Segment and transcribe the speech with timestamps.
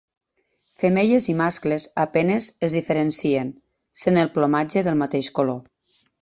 [0.83, 3.53] Femelles i mascles a penes es diferencien,
[4.05, 5.63] sent el plomatge del mateix color.